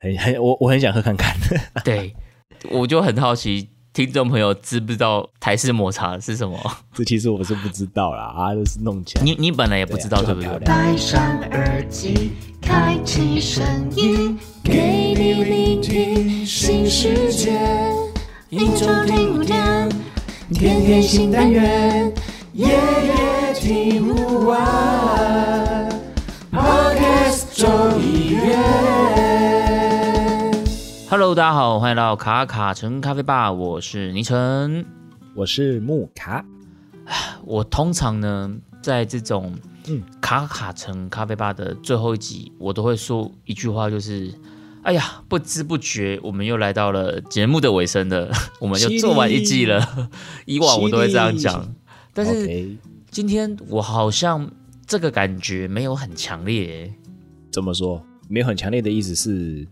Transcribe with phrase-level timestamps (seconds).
[0.00, 1.34] 很很我我很想喝看看。
[1.84, 2.14] 对，
[2.70, 6.58] 我就很好奇，听众朋友知不知道台式抹茶是什么？
[6.94, 9.24] 这其实我是不知道啦，啊，就是弄起来。
[9.24, 10.58] 你你本来也不知道对不对？
[10.60, 13.64] 戴上耳机，开启声
[13.96, 17.58] 音，给你聆听新世界，
[18.50, 19.88] 一周听五天，
[20.52, 22.12] 天天新单元，
[22.52, 25.86] 夜夜听不完。
[31.08, 34.84] Hello，大家好，欢迎来到卡卡城咖啡吧，我是倪晨，
[35.34, 36.44] 我是木卡。
[37.44, 38.52] 我通常呢，
[38.82, 39.54] 在这种
[39.86, 44.34] 嗯卡卡城咖啡吧的最后一集，我都会说一句话，就是
[44.82, 48.28] 哎呀，不知不觉我们又来到了节目的尾声了，
[48.58, 50.10] 我们又做完一季了。
[50.44, 51.72] 以往我都会这样讲，
[52.12, 52.76] 但是
[53.12, 54.50] 今天我好像
[54.84, 56.92] 这个感觉没有很强烈。
[57.52, 58.04] 怎么说？
[58.28, 59.68] 没有很强烈的意思是？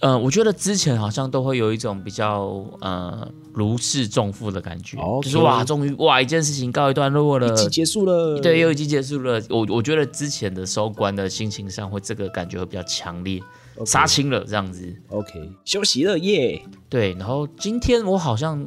[0.00, 5.22] 呃，我觉得之前好像都会有一种比较呃如释重负的感觉，okay.
[5.22, 9.42] 就是哇，终于哇一件事情告一段落了，已经结束了，对，又已经结束了。
[9.48, 13.40] 我我觉得之前的收官的心情上会这个感觉会比较强烈，
[13.86, 14.08] 杀、okay.
[14.08, 14.94] 青了这样子。
[15.08, 16.62] OK，休息了耶。
[16.62, 16.74] Yeah.
[16.90, 18.60] 对，然后今天我好像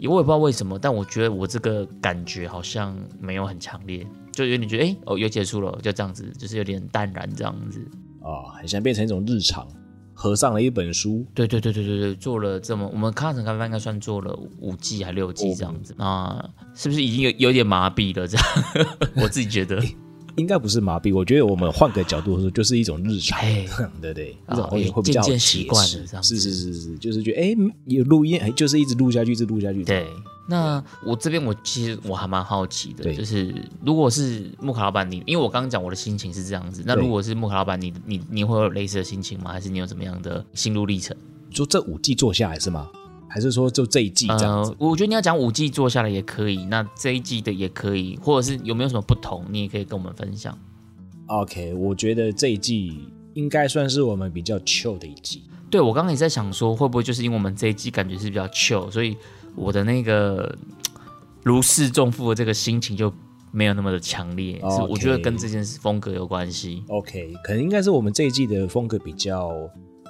[0.00, 7.80] 也不知道为什么，但我觉得我这个感觉好像没有很强烈，就有点觉得哎哦又结束了，就这样子，就是有点淡然这样子。
[8.20, 9.66] 啊，很像变成一种日常。
[10.14, 18.26] 合上了一本书，对对对对对对，做了这么，我们卡卡城咖啡应该算做了五季还六季这样子，那、哦、是不是已经有有点麻痹了？
[18.26, 18.46] 这样，
[19.22, 19.82] 我自己觉得。
[20.36, 23.38] 应该不是麻痹，我觉得我们换个角度说，就是一种日常，
[24.02, 30.08] 对 对，一种会比较习惯的，是是是是，就是觉得哎，有录音，哎，就是一直录下去，一直录下去，对。
[30.46, 39.50] 那我这边我其实我还蛮好奇的，就是如果是木卡老板你，因为我刚刚讲我的心情是这样子，那如果是木卡老板你你你会有类似的心情吗？
[39.50, 41.16] 还是你有怎么样的心路历程？
[41.50, 42.90] 就这五季做下来是吗？
[43.26, 44.70] 还是说就这一季这样子？
[44.72, 50.58] 呃，我觉得你要讲五季做下来也可以，那这一季的也可以，或者是有没有什么不同，你也可以跟我们分享。
[51.28, 55.44] OK，我觉得这一季应该算是我们比较 chill 的一季。
[55.70, 59.16] 对，我刚刚也在想说，会不会就是因为我们这一季感觉是比较 chill，所以。
[59.54, 60.56] 我的那个
[61.42, 63.12] 如释重负的这个心情就
[63.50, 66.82] 没有那么的强烈我觉得跟这件事风格有关系。
[66.88, 69.52] OK，可能应该是我们这一季的风格比较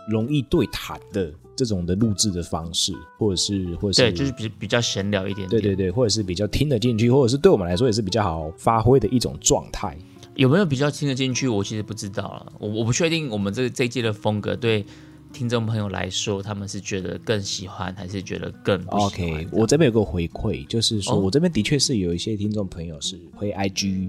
[0.08, 9.96] 容易对谈的这种的录制的方式，或者是或者是对，就是比比较闲聊一点点，对对对，或者是比较听得进去，或者是对我们来说也是比较好发挥的一种状态。
[10.36, 11.46] 有没有比较听得进去？
[11.48, 14.84] 我其实不知道了，我我不确定我们这这一季的风格对。
[15.34, 24.08] 听众朋友来说，他们是觉得更喜欢，还是觉得更不喜欢？OK，我这边有个回馈，就是说我这边的确是有一些听众朋友是会 IG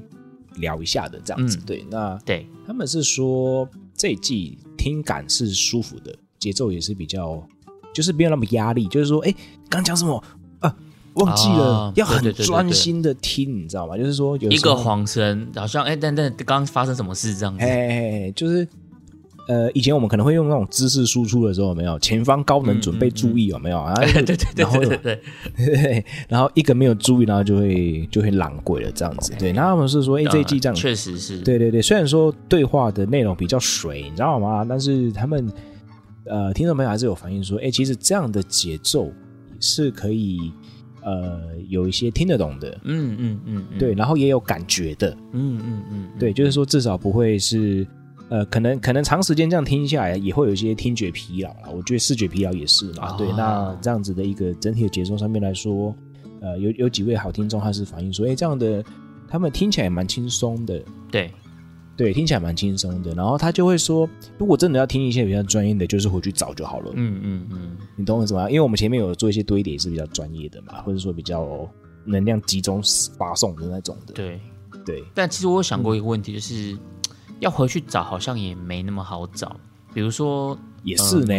[0.57, 1.57] 聊一下的这样子。
[1.57, 7.43] 嗯、对，那对他们是说这一季听感是舒服的，节奏也是比较，
[7.91, 8.87] 就是没有那么压力。
[8.87, 9.33] 就是说，哎，
[9.67, 10.23] 刚讲什么
[10.59, 10.77] 啊？
[11.15, 13.97] 忘记了，哦、要很专心的听，对对对对，你知道吗？
[13.97, 17.65] 就是说有，有一个晃神，好像哎，但但刚发生什么事这样子？
[17.65, 18.67] 哎，就是。
[19.47, 23.85] 呃，以前我们可能会用那种知识输出的时候，有没有前方高能准备注意，有没有？
[23.95, 25.21] 对对对对对对，
[25.55, 29.31] 对， 然后一个没有注意，然后就会就会狼鬼了这样子。
[29.37, 31.39] 对，然后他们是说，哎、欸，这一季这样，确实是。
[31.41, 34.65] 对对对，虽然说对话的内容比较水，你知道吗？
[34.67, 35.47] 但是他们
[36.25, 39.11] 呃，听众朋友还是有反映说，哎、欸，其实这样的节奏
[39.59, 40.51] 是可以
[41.03, 41.39] 呃
[41.69, 47.85] 有一些听得懂的，嗯嗯嗯，对，然后也有感觉的，嗯嗯嗯，对，就是说至少不会是。
[48.27, 51.71] 呃，可能可能长时间这样听下来，也会有一些听觉疲劳了。
[51.71, 53.09] 我觉得视觉疲劳也是嘛。
[53.09, 53.17] Oh.
[53.19, 55.95] 对，那这样子的一个整体的节奏上面来说，
[56.41, 58.83] 呃，有有几位好听众他是反映说，哎，这样的
[59.27, 60.83] 他们听起来蛮轻松的。
[61.11, 61.31] 对，
[61.95, 63.13] 对，听起来蛮轻松的。
[63.13, 64.09] 然后他就会说，
[64.39, 66.91] 如果真的要听一些比较专业的，就是回去找就好了。
[66.95, 68.49] 嗯嗯嗯，你懂我什么？
[68.49, 71.69] 因为我们前面有做一些堆叠是比较专业的嘛，或者说比较
[72.05, 72.81] 能量集中
[73.19, 74.13] 发送的那种的。
[74.13, 74.39] 对
[74.83, 75.03] 对。
[75.13, 76.73] 但其实我有想过一个问题，就是。
[76.73, 76.79] 嗯
[77.39, 79.55] 要回去找好像也没那么好找，
[79.93, 81.33] 比如说也是呢、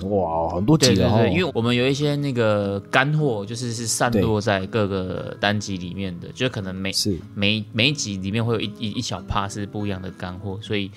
[0.00, 7.18] 嗯，哇，很多集了，对对对，因为我们有一些那个干货，就是是散落在各个单集里面的，就可能每是。
[7.34, 10.90] 每每一集里面会有一一一小趴是不一样的干货，所以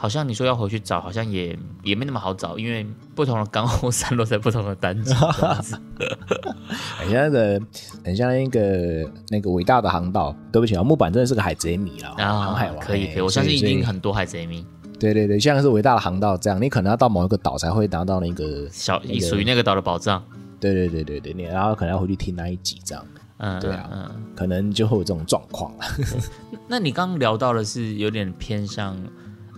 [0.00, 5.12] 好像你说要回去找，好像也也没那么好找，因为不同的干货散落在不同的单集。
[6.96, 7.60] 很像那个，
[8.02, 10.34] 很像那个那个伟大的航道。
[10.50, 12.08] 对不起啊，木板真的是个海贼迷了。
[12.16, 14.64] 啊，航海王可以可以，我相信一定很多海贼迷。
[14.98, 20.24] 对对对，像是伟大的航道这样，你可能要到某一个岛才会拿到那个小，属、那、于、个、那个岛的宝藏。
[20.58, 23.04] 对对对对对，你然后可能要回去听那一集这样。
[23.36, 25.84] 嗯，对啊，嗯，可能就会有这种状况了。
[26.66, 28.96] 那你刚刚聊到的是有点偏向。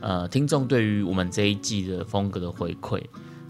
[0.02, 3.00] 呃听众对于我们这一季的风格的回馈。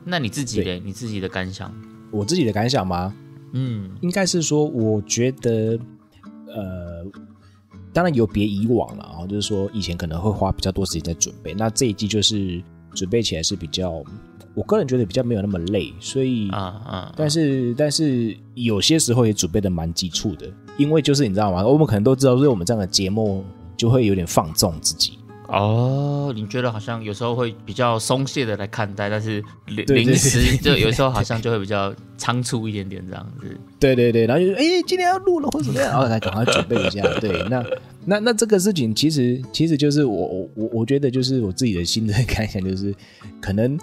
[0.04, 1.72] 那你自己的你自己的感想？
[2.10, 3.14] 我自己的感想吗？
[3.52, 5.78] 嗯，应该是说，我觉得，
[6.48, 7.04] 呃，
[7.92, 12.62] 当然有别以往了啊，就是说以前可能会花比较多时间在准备，那这一季就是
[12.94, 14.02] 准备起来是比较，
[14.54, 21.64] 我个人觉得比较没有那么累，所以啊啊，但是但是有些时候也准备的蛮急促的，因为就是你知道吗？
[21.66, 23.44] 我们可能都知道，所以我们这样的节目
[23.76, 25.18] 就会有点放纵自己。
[25.52, 33.60] 哦，你觉得好像有时候会比较松懈的来看待，但是临临时就有时候好像就会比较仓促一点点这样子。
[33.78, 37.02] 对对对，然后就哎、欸，今天要录了或者怎么样，然后来赶快准备一下。
[37.20, 37.62] 对，那
[38.06, 42.94] 那那这个事情其实其实就是我我我我觉得就是我自己的心的感想，就是
[43.38, 43.78] 可能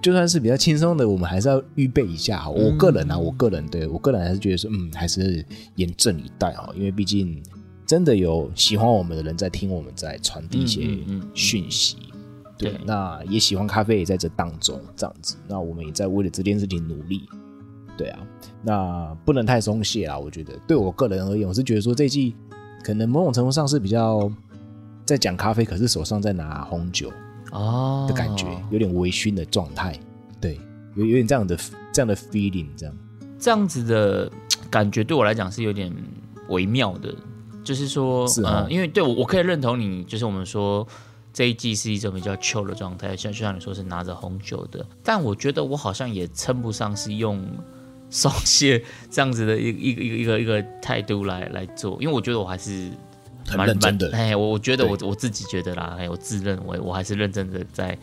[0.00, 2.48] 就算是比较轻松的，我们还是要预备一下。
[2.48, 5.44] 我个人啊，嗯、我个人对我个人还是觉得说，嗯，还是
[5.74, 7.42] 严阵以待啊，因为毕竟。
[7.88, 10.98] 真的有喜欢我们的人在听，我们在传递一些
[11.32, 11.96] 讯息，
[12.58, 17.26] 对，对，那也喜欢咖啡也在这当中这样子，那我们也在为了这件事情努力，
[17.96, 18.18] 对啊，
[18.62, 22.36] 那不能太松懈啊，我觉得对我个人而言，我是觉得说这一季
[22.84, 24.30] 可能某种程度上是比较
[25.06, 27.10] 在讲咖啡，可是手上在拿红酒
[27.52, 28.04] 哦。
[28.06, 29.98] 的感觉，有点微醺的状态，
[30.38, 30.60] 对，
[30.94, 31.58] 有有点这样的
[31.90, 32.94] 这样的 feeling，这样。
[33.38, 34.30] 这样子的
[34.68, 35.90] 感觉对我来讲是有点
[36.50, 37.14] 微妙的。
[37.68, 40.88] 就是说，是哦、呃，因为对我我可以认同你，就是我们说
[41.34, 47.46] 这一季是一种比较 chill 的状态，像就像你说是拿着红酒的，但我觉得我好像也称不上是用
[48.08, 52.90] 松懈这样子的一一个一个一个一个态度来来做，因为我觉得我还是
[53.54, 57.98] 蛮很认真的，哎，我我觉得我我自己觉得啦，哎，我自认为我还是认真的在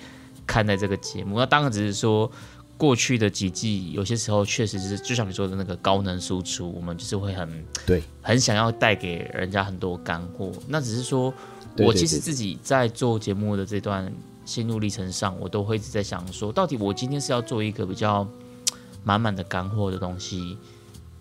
[0.45, 2.31] 看待这个节目，那当然只是说。
[2.77, 10.51] 过去的几季，有些时候确实是，就像你说的那个高能输出，我们就是会很对，很想要带给人家很多干货。
[10.67, 11.33] 那只是说，
[11.77, 14.11] 我其实自己在做节目的这段
[14.43, 18.27] 心路历程上，我都会一直在想说，到底我今天是要做一个比较
[19.05, 20.57] 满满的干货的东西，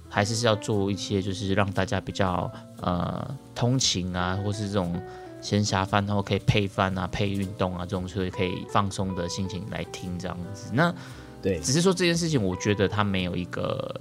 [0.09, 5.01] 还是是要做一些就是让大家比较呃通勤啊，或是这种
[5.41, 10.71] 闲暇饭，然后可以配饭啊、配运动啊这种，所以可以放松的心情来听这样子。
[10.73, 10.93] 那
[11.45, 14.01] 对，只是说这件事情，我觉得它没有一个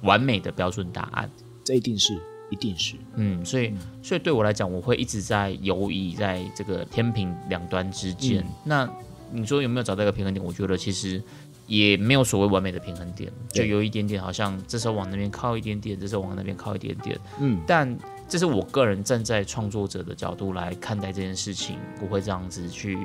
[0.00, 1.30] 完美的标准答案。
[1.62, 2.18] 这一定是，
[2.48, 8.42] 一定是，嗯，所以，所以对我来讲，我会一直在犹豫在这个天平两端之间。
[8.42, 8.90] 嗯、那
[9.30, 10.42] 你说有没有找到一个平衡点？
[10.42, 11.22] 我觉得其实
[11.66, 17.18] 也没有所谓完美的平衡点，就有一点点好像这时候往那边靠一点点，这时候往那边靠一点点。
[17.38, 17.94] 嗯，但
[18.28, 22.98] 这是我个人站在创作者的角度来看待这件事情，我会这样子去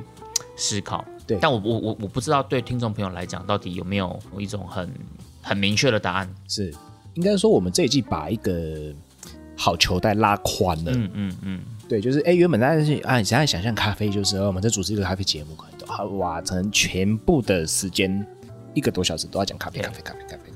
[0.57, 1.03] 思考。
[1.25, 4.89] 对，但我我我我不知道对听众朋友来讲，到底有没有一种很
[5.41, 6.29] 很明确的答案？
[6.49, 6.73] 是，
[7.13, 8.93] 应该说我们这一季把一个
[9.55, 10.91] 好球带拉宽了。
[10.93, 18.27] 嗯嗯嗯，对，就是哎，原本大家是啊，你现在想象咖啡就是我们在主持一个咖啡节目，可能都哇，可能全部的时间
[18.73, 20.51] 一个多小时都要讲咖啡，咖啡，咖啡，咖啡。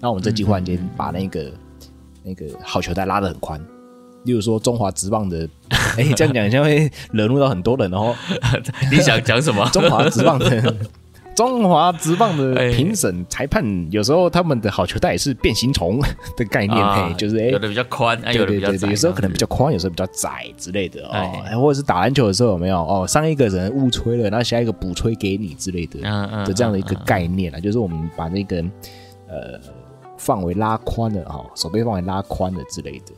[0.00, 1.52] 那我们这季忽然间把那个
[2.22, 3.60] 那个好球带拉得很宽。
[4.28, 5.48] 例如说中华职棒的，
[5.96, 8.14] 哎、欸，这样讲一下会惹怒到很多人哦。
[8.92, 9.66] 你想讲什么？
[9.72, 10.74] 中华职棒的
[11.34, 15.98] 中华职棒的评审裁判，有时候他们的好球带也是变形虫
[16.36, 21.10] 的概念，嘿、啊，就是哎，有的比较宽，有的比较窄，有时候可能比较宽，有时候比较窄之类的哦。
[21.46, 23.06] 哎，或者是打篮球的时候有没有哦？
[23.06, 28.56] 上一个人误吹了，然后下一个补吹给你之类的，嗯嗯，的这样的一个概念啊，就是我们把那个
[29.28, 29.60] 呃
[30.16, 33.12] 范围拉宽了哈，手背范围拉宽了之类的。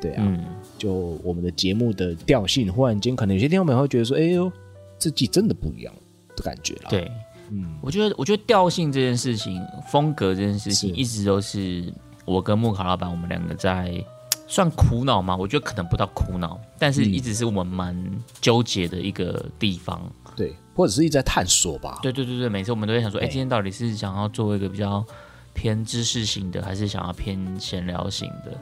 [0.00, 0.44] 对啊，嗯、
[0.78, 0.92] 就
[1.22, 4.50] 我们的节目的调性，忽然间可能有些听众朋友会觉得说：“哎呦，
[4.98, 5.92] 这季真的不一样
[6.36, 7.10] 的感觉了。”对，
[7.50, 11.92] 嗯，我觉得，我觉得调性这件事情，风格这件事情，一直都是
[12.24, 14.02] 我跟木卡老板我们两个在
[14.46, 15.36] 算苦恼吗？
[15.36, 17.96] 我觉得可能不到苦恼，但是一直是我们蛮
[18.40, 20.00] 纠结的一个地方。
[20.34, 21.98] 对，或者是一直在探索吧。
[22.02, 25.04] 对对对对，每次我们都会想说：“哎，今天到底是想要做一个比较
[25.52, 28.58] 偏知识型的，还是想要偏闲聊型的？”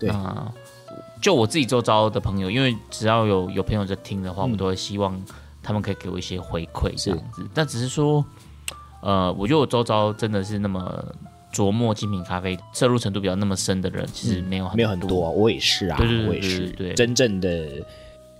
[0.00, 0.52] 对啊。
[1.20, 5.20] 就我自己周遭的朋友，因为只要有有朋友在听的话，嗯、我都会希望
[5.62, 7.46] 他们可以给我一些回馈这样子。
[7.52, 8.24] 但只是说，
[9.02, 11.04] 呃，我觉得我周遭真的是那么
[11.52, 15.30] 琢磨精品咖啡、摄入程度比较那么深的人，其实没有很多、嗯、没有很多、啊。
[15.30, 16.70] 我也是啊，对对对对对，我也是。
[16.70, 17.84] 对，真正的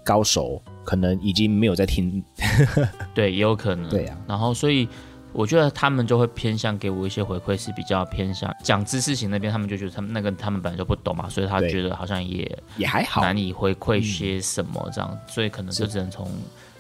[0.03, 2.23] 高手可能已经没有在听。
[3.15, 3.89] 对，也有可能。
[3.91, 4.89] 对啊，然后所以。
[5.33, 16.29] 我觉得他们就会偏向给我一些回馈，是比较偏向讲知识型那边，他们就觉得他们那个他们本来就不懂嘛，所以他觉得好像也也还好，难以回馈些什么这样，所以可能就只能从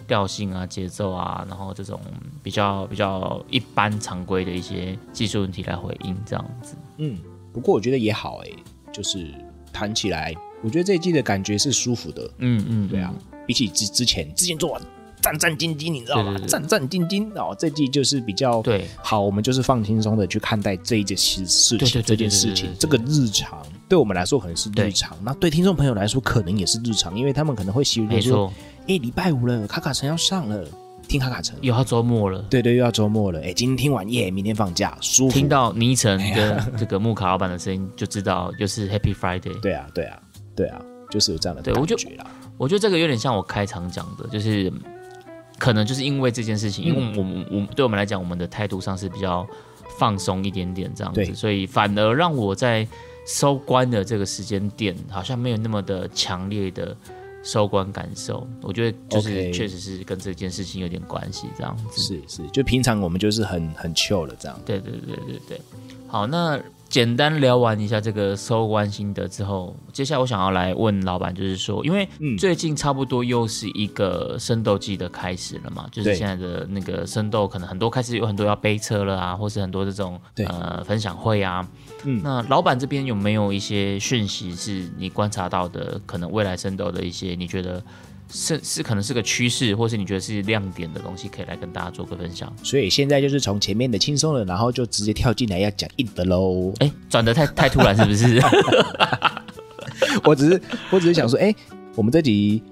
[0.07, 2.00] 调性啊、节奏啊，然后这种
[2.42, 6.75] 比较比较一般常规的一些技术问题来回应这样子。
[6.99, 7.16] 嗯，
[7.52, 8.57] 不过我觉得也好哎、欸，
[8.92, 9.33] 就是
[9.73, 12.28] 谈起来，我觉得这一季的感觉是舒服的。
[12.38, 13.14] 嗯嗯，对啊，
[13.47, 14.83] 比起之之前之前做完。
[15.20, 16.32] 战战兢兢，你知道吗？
[16.32, 28.52] 对对对战战兢兢哦，这季就是比较对好，我们就是放轻松的去看待这一件事事情，这件事情，这个日常对我们来说可能是日常，那对，对听众朋友来说可能也是日常，因为他们可能会习惯说，
[28.86, 30.64] 哎，礼拜五了，卡卡城要上了。
[31.08, 33.40] 听卡卡城又要周末了，对对，又要周末了。
[33.40, 35.34] 哎，今天听完耶，明天放假，舒服。
[35.34, 39.58] 听到倪晨跟这个木卡老板的声音，就知道就是 Happy Friday。
[39.60, 40.22] 对啊，对啊，
[40.54, 42.24] 对啊，就是有这样的对我觉啦。
[42.56, 44.72] 我觉得这个有点像我开场讲的，就是
[45.60, 49.46] 可能就是因为这件事情，嗯、因为我们我对我们来讲，我们的态度上是比较
[49.96, 52.84] 放松一点点这样子，所以反而让我在
[53.24, 56.96] 收官的这个时间点，好像没有那么的强烈的。
[57.42, 61.98] 收官感受，我觉得就是确实是跟这件事情有点关系，这样子。
[61.98, 64.60] 是是，就平常我们就是很很 chill 了，这样。
[64.66, 65.60] 对对对对对。
[66.06, 66.60] 好，那
[66.90, 72.06] 简单聊完一下这个收官心得之后，接下来我想要来问老板，就是说，因为
[72.37, 81.66] 最近差不多又是一个生豆季的开始了嘛，就是现在的那个生豆可能很多开始有很多要背车了啊，或是很多这种呃分享会啊。
[82.04, 86.00] 嗯，那老板这边有没有一些讯息是你观察到的？
[86.04, 87.80] 可能未来生豆的一些，你觉得
[88.32, 92.52] 是是可能是个趋势，或是你觉得是亮点的东西，可以来跟大家做个分享。
[92.62, 96.72] 所以现在就是从前面的轻松了，然后就直接跳进来要讲硬的喽。
[96.78, 98.40] 哎，转的太太突然是不是？
[100.25, 101.54] 我只是我只是想说，哎，
[101.94, 102.62] 我们这集。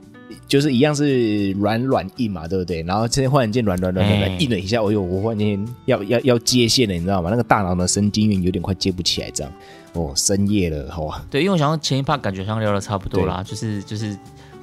[0.47, 2.83] 就是一样是软软硬嘛，对不对？
[2.83, 7.29] 然后现在忽然间软软软软软硬了一下，哎呦，我忽然间要要要接线了，你知道吗？
[7.31, 9.53] 那个大脑的神经元有点快接不起来，这样
[9.93, 11.25] 哦，深夜了，好吧？
[11.31, 14.17] 对，因为我想到前一趴感觉上聊的差不多啦，就是就是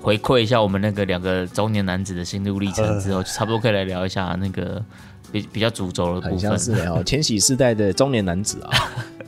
[0.05, 4.83] 回馈一下我们那个两个中年男子的心路历程之后，就差不多可以来聊一下那个
[5.31, 6.59] 比比较主轴的部分。
[6.59, 8.71] 是哦，千禧世代的中年男子啊，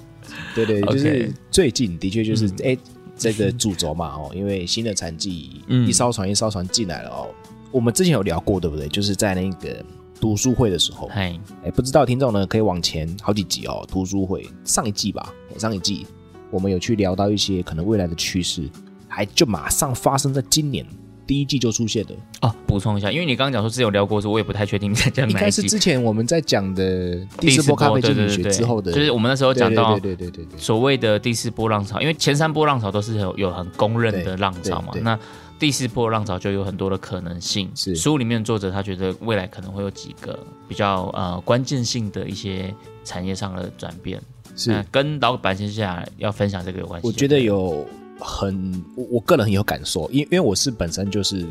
[0.54, 2.74] 对，对对，就是最近的确就是哎。
[2.76, 7.28] 嗯这个 主轴嘛，哦，因为新的产季一艘船一艘船进来了哦。
[7.50, 8.88] 嗯、我们之前有聊过，对不对？
[8.90, 9.84] 就是在那个
[10.22, 13.84] 读书会的时候，哎嘿，不知道听众呢可以往前好几集哦。
[13.90, 16.06] 读书会上一季吧，上一季
[16.52, 18.70] 我们有去聊到一些可能未来的趋势，
[19.18, 20.86] 还就马上发生在今年。
[21.26, 25.34] 第一季就出现的哦，补充一下，因为你刚刚讲说之前有聊过，说我也不太确定你在讲哪一季。
[25.34, 35.20] 应该是之前我们在讲的第四波咖啡经济学之后的，就是我们那时候讲到对对对对所谓的第四波浪潮，因为前三波浪潮都是有有很公认的浪潮嘛，那
[35.60, 37.70] 第四波浪潮就有很多的可能性。
[37.76, 44.22] 是书里面作者他觉得未来可能会有几个比较呃关键性的一些产业上的转变，
[44.56, 47.06] 是跟老板接下来要分享这个有关系。
[47.06, 47.86] 我觉得有。
[48.20, 51.46] 很，我我个人很有感受，因因为我是本身就是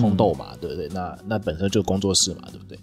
[0.00, 0.88] 红豆嘛，嗯、对不对？
[0.88, 2.78] 那那本身就工作室嘛，对不对？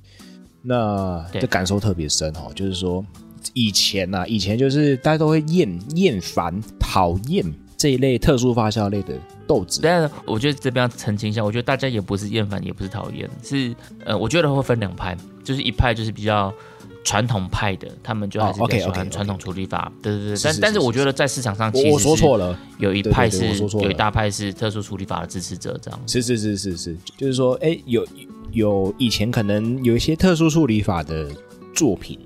[0.62, 3.06] 那这感受特别深哦，就是说
[3.54, 7.46] 以前呐、啊，以前就是大家都会厌厌烦、讨厌
[7.78, 9.14] 这一类特殊发酵类的
[9.48, 9.80] 豆子。
[9.82, 13.76] 但是我觉得这边要澄清一下，我觉得大家也不是厌烦，也不是讨厌，是
[14.06, 16.54] 呃，我觉得会分两派，就是一派就是比较。
[17.04, 20.42] 传统派的，他们就还是比较喜欢传统处理法，对对对。
[20.44, 26.00] 但但是我觉得在市场上，其实我说错了，有一派是，有一大派是特殊处理法的支持者，这样。
[26.06, 28.06] 是是是是是，就是说，哎，有
[28.52, 31.28] 有以前可能有一些特殊处理法的
[31.74, 32.20] 作品，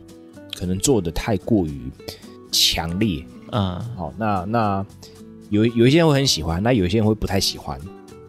[0.57, 1.89] 可能做的太过于
[2.51, 4.85] 强烈，嗯，好，那那
[5.49, 7.79] 有有一些人会很喜欢，那有一些人会不太喜欢，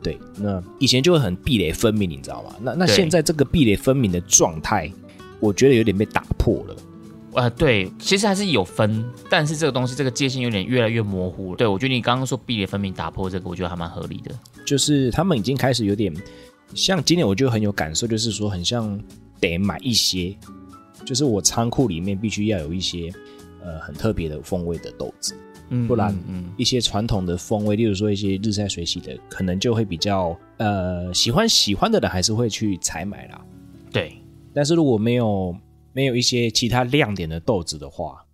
[0.01, 0.17] 对。
[0.37, 2.55] 那以前就会很壁垒分明，你知道吗？
[2.61, 4.89] 那那现在这个壁垒分明的状态。
[5.41, 6.77] 我觉得有点被打破了，
[7.35, 11.57] 呃，对，其实还是有分，但是这个东西这个界限有点越来越模糊了。
[11.57, 14.35] 对，我觉得你刚刚说壁垒分明打破这个，我觉得还蛮合理的。
[14.65, 16.11] 就是他们已经开始有点
[16.75, 18.99] 像今年，我就很有感受，就是说很像
[19.39, 20.35] 得买一些，
[21.05, 23.13] 就是我仓库里面必须要有一些
[23.63, 25.37] 呃很特别的风味的豆子，
[25.69, 33.41] 嗯，不然嗯一些传统的风味，例如说一些日晒水洗的，可能就会比较呃喜欢喜欢的人还是会去采买啦，
[33.93, 34.17] 对。
[34.57, 35.55] 但是如果没有
[35.93, 38.25] 没有一些其他亮点的豆子的话，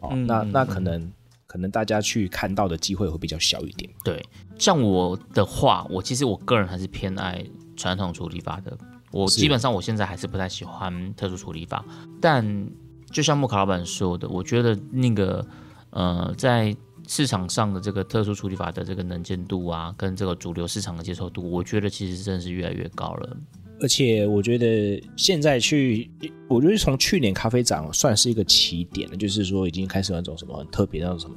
[0.00, 1.12] 哦，嗯、那那可能
[1.46, 3.88] 可能大家去看到的机会会比较小一点。
[4.02, 4.20] 对，
[4.58, 8.76] 像我的话，我其实我个人还是偏爱传统处理法的。
[9.12, 11.84] 我基本上我现在还是不太喜欢特殊处理法。
[12.20, 12.68] 但
[13.12, 15.46] 就像木卡老板说的，我觉得那个
[15.90, 23.36] 呃，在市场上的这个特殊处理法的这个能见度啊，跟这个主流市场的接受度，我觉得其实真的是越来越高了。
[23.80, 26.10] 而且我觉得现在去，
[26.48, 31.36] 我觉得从去年咖啡展算是一个起点了，就是说已经开始那种什么很特别那种什么，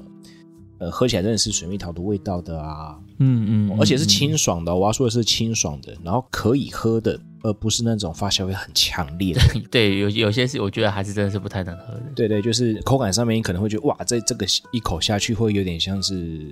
[0.79, 9.41] 呃，喝起来真的是水蜜桃的味道的啊，嗯嗯，嗯，而且是清爽的，我要说的是清爽的，然后可以喝的，而不是那种发酵味很强烈的。
[9.69, 12.03] 对，有有些是我觉得还是真的是不太能喝的。
[12.15, 16.49] 对对，就是口感上面你可能会觉得哇，这这个一口下去会有点像是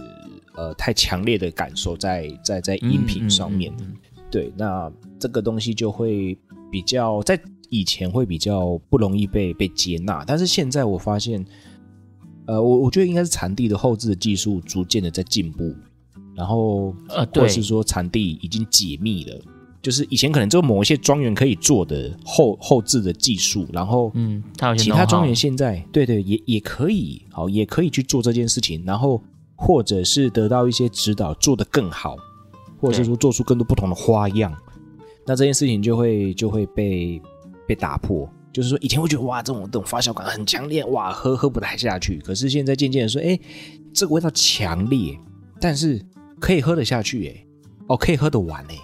[0.56, 3.74] 呃太强烈的感受在在在饮品上面。
[3.74, 3.96] 嗯嗯嗯嗯
[4.32, 6.38] 对，那这个东西就会
[6.72, 11.44] 比较在以前会比较不容易被被接纳，但是现在我发现，
[12.48, 15.76] 呃，我我觉得应该是产地的后置的技术逐渐的在进步，
[16.36, 19.40] 然后呃，对，或者是说产地已经解密了。
[19.82, 24.44] 就是以前可能只有某一些庄园可以做的后后置的技术，然后嗯，
[24.78, 29.24] 其他庄园现在对对也也可以好，也可以去做这件事情，然后
[29.56, 32.18] 或者是得到一些指导，做得更好，
[32.80, 34.56] 或者是说做出更多不同的花样，
[35.26, 37.22] 那这件事情就会就会被
[37.68, 38.28] 被打破。
[38.52, 42.20] 就是说以前会觉得哇，这种这种发酵感很强烈，哇，喝喝不太下去。
[42.20, 43.40] 可是现在渐渐的说，哎，
[43.94, 45.18] 这个味道强烈，
[45.62, 46.04] 但是
[46.40, 47.46] 可以喝得下去，哎，
[47.88, 48.76] 哦，可以喝得完，哎。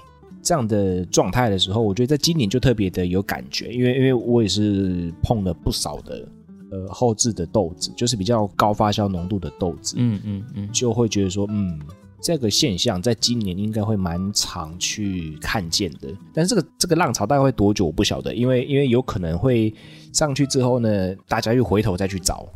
[0.43, 6.29] 这样的状态的时候，我觉得在今年就特别的有感觉，因为因为我也是碰了不少的
[6.69, 11.79] 呃后置的豆子，就是比较高发酵浓度的豆子，嗯嗯嗯，就会觉得说，嗯，
[12.21, 16.09] 这个现象在今年应该会蛮常去看见的。
[16.33, 19.73] 但是这个这个浪潮大概会多久，我不晓得，因为因为有可能会
[20.13, 22.47] 上去之后呢，大家又回头再去找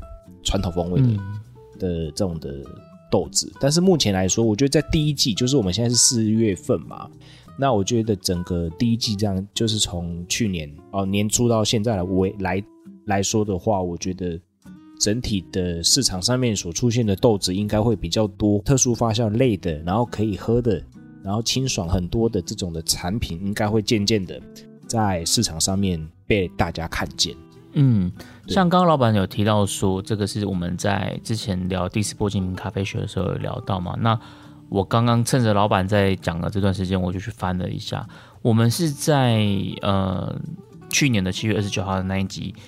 [0.44, 1.20] 传统风味的、嗯、
[1.78, 2.64] 的这种的
[3.12, 3.52] 豆子。
[3.60, 7.10] 但是目前来说，我觉得在第一季，就是我们现在是四月份嘛。
[7.58, 12.64] 那我觉得整个第一季这样，就是从去年哦年初到现在来为来
[13.06, 14.40] 来说的话，我觉得
[15.00, 20.84] 整体的市场上面所出现的豆子应该会比较多，特殊发酵类的，然后可以喝的，
[21.24, 24.40] 然后清爽很多的这种的产品，应该会渐渐的
[24.86, 27.34] 在市场上面被大家看见。
[27.74, 28.12] 嗯，
[28.48, 33.96] 像刚刚老板有提到说，这个是我们在之前聊第四波精品咖啡学的时候有聊到嘛？
[34.02, 34.20] 那
[34.68, 38.08] 我刚刚趁着老板在讲的这段时间，我就去翻了一下。
[38.42, 39.46] 我们是在
[39.82, 40.36] 呃
[40.90, 42.54] 去年的七月二十九号的那一集《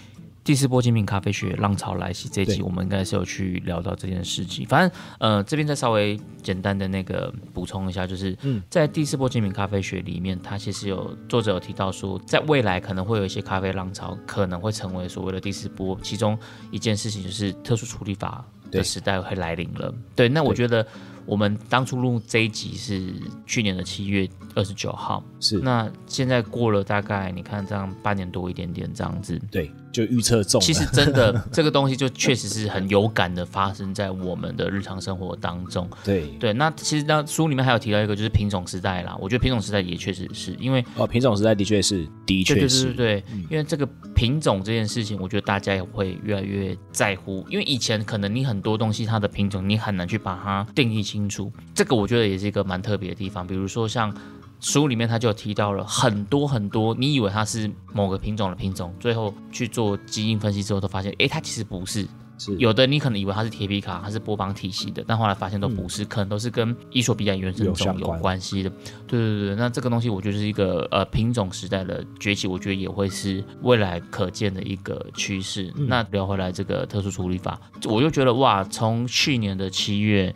[0.43, 4.65] 第四波精品咖啡学浪潮来袭》这一集，我们应该是有去聊到这件事情。
[4.65, 8.36] 反正呃这边再稍微简单的那个补充一下，就是
[8.69, 16.38] 在《第四波精品咖啡学》里面，它其实有作者有提到说，在未来可能会有一些咖啡浪潮可能会成为所谓的第四波，其中
[16.71, 19.93] 一件事情就是特殊处理法的时代会来临了。
[20.15, 20.86] 对，那我觉得。
[21.27, 23.13] 我们当初录这一集是
[23.45, 30.60] 去年的七月二十九号，是那现在过了大概你看这样半年多一点点这样子，对，就预测中。
[30.62, 35.89] 其实真的这个东西就确实是很有感的发生在我们的日常生活当中。
[36.04, 53.45] 对对，那其实当书里面还有提到一个就是品种时代啦，我觉得品种时代也确实是因为哦，品种时代的确是的确是，对对对对对，嗯，因为这个品种这件事情，我觉得大家也会越来越在乎，因为以前可能你很多东西它的品种你很难去把它定义清楚，这个我觉得也是一个蛮特别的地方。
[53.45, 54.13] 比如说像
[54.62, 62.08] 书里面他就提到了很多很多，你以为它是某个品种的品种，最后去做基因分析之后，都发现，哎，它其实不是。
[62.38, 68.69] 是有的你可能以为它是铁皮卡，它是波旁体系的，但后来发现都不是，嗯、可能都是跟伊索比亚原生种有关系的。
[69.08, 75.71] 对对对，那这个东西我觉得是一个呃品种时代的崛起，我觉得也会是未来可见的一个趋势。
[75.76, 80.34] 嗯、那聊回来这个特殊处理法，我就觉得哇，从去年的七月。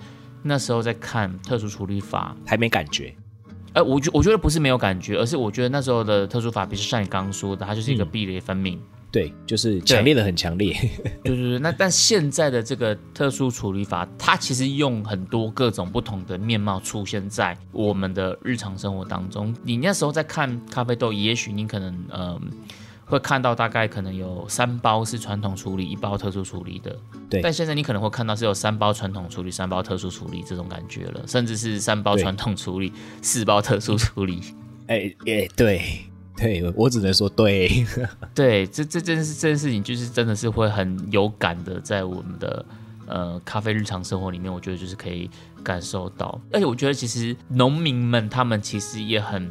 [0.48, 3.16] 那时候在看特殊处理法，还没感觉。
[3.76, 10.74] 呃，我觉我觉得不是没有感觉，而是我觉得那时候的特殊法，比如像你刚刚说的，它就是一个壁垒分明，嗯，对，就是强烈的很强烈。
[11.24, 19.54] 对对对，那但现在的这个特殊处理法，它其实用很多各种不同的面貌出现在我们的日常生活当中。
[19.62, 22.10] 你那时候在看咖啡豆，也许你可能嗯。
[22.10, 22.42] 呃
[23.06, 26.98] 会看到大概可能有三包是传统处理，一包特殊处理的。
[27.30, 27.40] 对。
[27.42, 32.92] 但现在你可能会看到是有三包传统处理，三包特殊处理这种感觉了，甚至是三包传统处理，
[33.22, 34.42] 四包特殊处理。
[34.88, 35.82] 哎哎，对
[36.36, 37.86] 对，我只能说对。
[38.34, 42.66] 对，这这件事这件事情就是真的是会很有感的，在我们的
[43.08, 45.30] 呃咖啡日常生活里面，我觉得就是可以
[45.64, 46.40] 感受到。
[46.52, 49.50] 而且我觉得其实农民们他们其实也很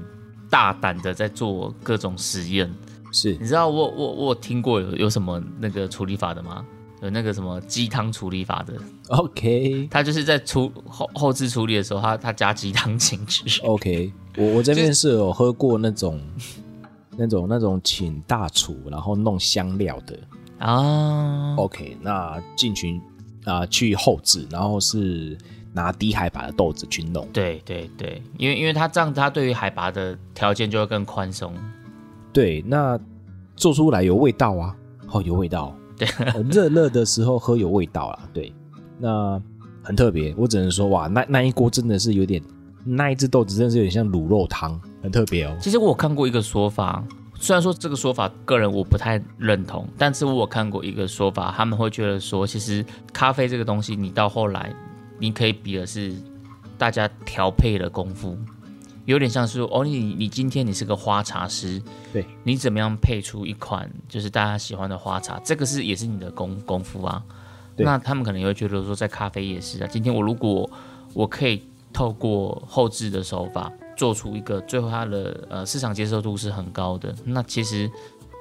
[0.51, 2.73] 大胆的在做各种实验。
[3.14, 6.66] 是，你知道我我我听过有有什么那个处理法的吗？
[7.03, 8.74] 有那个什么鸡汤处理法的
[9.09, 13.61] ？OK，他就是在处后后置处理的时候，他他加鸡汤进去。
[13.61, 16.18] OK，我我这边是有喝过那种
[17.16, 20.18] 那种那种请大厨然后弄香料的
[20.59, 21.55] 啊。
[21.57, 22.98] OK，那进群
[23.44, 25.37] 啊去后置，然后是
[25.74, 27.29] 拿低海拔的豆子去弄。
[27.35, 31.53] 对对对，因为因为他这样，他对于海拔的条件就会更宽松。
[32.35, 32.99] 对，那
[33.57, 34.77] 做出来有味道啊，
[35.09, 35.75] 哦，有味道。
[35.97, 36.09] 对，
[36.51, 38.29] 热热的时候喝有味道啊。
[38.33, 38.53] 对，
[38.99, 39.40] 那
[39.81, 42.42] 很特别，我只能说哇，那那一锅真的是有点，
[42.85, 45.57] 那一只豆子真的是有点像卤肉汤，很特别哦。
[45.61, 47.05] 其实我有看过一个说法，
[47.38, 54.75] 虽然说这个说法个人我不太认同，但是我有看过一个说法，他们会觉得说，其实咖啡这个东西，你到后来
[55.20, 56.12] 你可以比的是
[56.77, 58.37] 大家调配的功夫。
[59.07, 67.23] 有点像是说哦，你你今天你是个花茶师，对，你怎么样配出一款就是大家喜欢的花茶，这个是也是你的功功夫啊。
[67.77, 69.87] 那他们可能也会觉得说，在咖啡也是啊。
[69.87, 70.69] 今天我如果
[71.12, 71.62] 我可以
[71.93, 77.90] 透过后置的手法做出一个最后它的呃市场接受度是很高的，那其实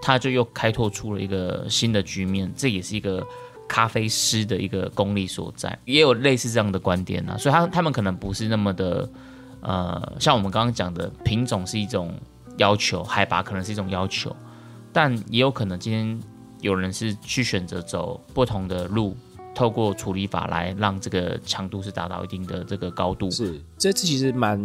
[0.02, 3.26] 它就又开拓出了一个新的局面，这也是一个
[3.68, 5.78] 咖啡师的一个功力所在。
[5.84, 9.10] 也有类似这样的观点啊，所以他他们可能不是那么的。
[9.64, 12.14] 呃，像我们刚刚讲的品种是一种
[12.58, 14.36] 要求，海拔可能是一种要求，
[14.92, 16.20] 但也有可能今天
[16.60, 19.16] 有人是去选择走不同的路，
[19.56, 23.32] 透过处理法来让这个强度是达到一定的这个高度。
[23.32, 24.60] 是，这次其实蛮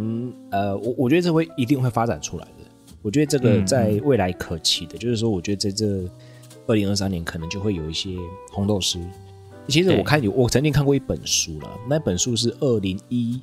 [0.51, 2.65] 呃，我我觉得这会一定会发展出来的。
[3.01, 5.87] 我觉得这个在未来可期的，嗯、就是说，我觉得在这
[6.67, 8.17] 二零二三年可能就会有一些
[8.51, 8.99] 红豆师。
[9.69, 13.41] 其实我看有，我曾经看过一本书了，那本书是二零一。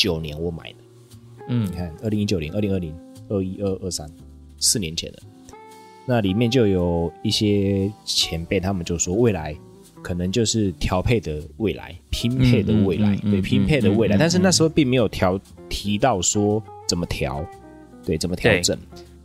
[0.00, 0.78] 九年我买的，
[1.48, 2.94] 嗯，你看，二零一九年、二零二零、
[3.28, 4.10] 二一、二二三，
[4.58, 5.18] 四年前的，
[6.06, 9.54] 那里面就有一些前辈，他们就说未来
[10.02, 14.16] 可能就是调配的未来，拼配的未来，对，拼配的未来。
[14.16, 17.44] 但是那时候并没有调提到说怎么调，
[18.02, 18.78] 对，怎么调整，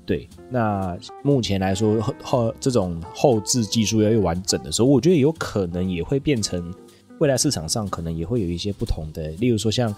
[0.05, 0.27] 对。
[0.49, 6.73] 那目前来说后后这种后置技术要越完整的时候，我觉得有可能也会变成
[7.19, 9.95] 未来市场上可能也会有一些不同的，例如说像。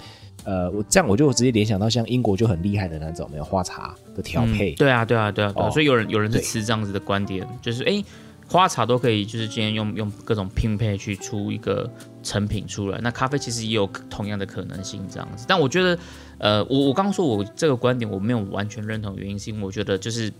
[0.47, 4.71] 呃，我这样我就直接联想到像英国就很厉害的那种，没有花茶的调配。
[4.71, 4.75] 嗯。
[4.75, 5.67] 对啊，对啊，对啊，对啊。
[5.67, 8.01] 哦、所以有人有人是持这样子的观点，就是哎，
[8.47, 11.91] 花茶都可以，就是今天用用各种拼配去出一个
[12.23, 12.97] 成品出来。
[13.03, 15.43] 那咖啡其实也有同样的可能性这样子。
[15.49, 15.99] 但我觉得，
[16.37, 20.31] 呃，我我刚刚说我这个观点我没有完全认同，原因是因为我觉得就是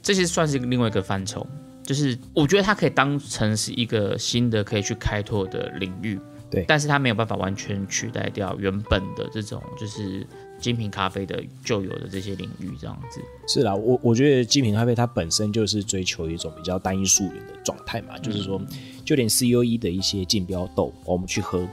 [0.00, 1.46] 这些算是另外一个范畴，
[1.82, 6.18] 就是我觉得它可以当成是一个新的可以去开拓的领域。
[6.50, 10.26] 对，但是它没有办法完全取代掉原本的这种就是
[10.58, 13.20] 精品咖啡的旧有的这些领域，这样子。
[13.46, 18.60] 是啦，我我觉得精品咖啡它本身就是追求一种比较单一溯源的状态嘛，嗯、就是说，
[19.04, 21.64] 就连 COE 的一些竞标豆，我们去喝，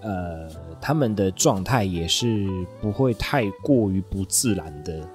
[0.00, 0.48] 呃，
[0.80, 2.48] 他们的状态也是
[2.80, 5.06] 不会太过于不自然的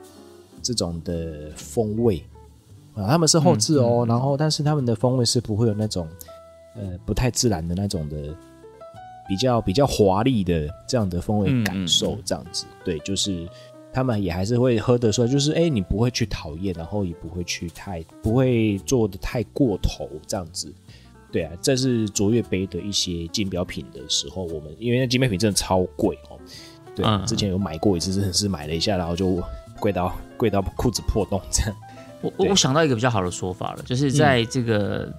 [0.61, 2.23] 这种的风味
[2.93, 6.07] 啊，他们是后置哦，嗯嗯、然后但是他们的风味是不会有那种
[6.75, 8.35] 呃不太自然的那种的。
[9.27, 13.47] 比较比较华丽的这样的风味感受，这样子，嗯嗯、对，就是
[13.91, 20.71] 他们也还是会喝得出来，就是哎、欸，你不会去讨厌，然后也不会去太不会做的太过头，这样子，
[21.31, 26.39] 对啊，这是卓越杯的一些竞标品的时候，我们因为那竞标品真的超贵哦，
[26.95, 29.43] 对，嗯、之前有买过一次，真的是买了一下，然后就
[29.79, 31.75] 贵到贵到裤子破洞这样。
[32.21, 35.11] 我我想到一个比较好的说法了，就是在这个